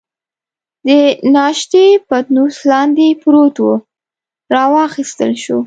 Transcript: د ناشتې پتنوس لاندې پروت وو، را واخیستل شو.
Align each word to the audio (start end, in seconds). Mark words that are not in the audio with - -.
د 0.87 0.89
ناشتې 1.35 1.85
پتنوس 2.07 2.55
لاندې 2.71 3.07
پروت 3.21 3.55
وو، 3.63 3.73
را 4.53 4.63
واخیستل 4.73 5.31
شو. 5.43 5.59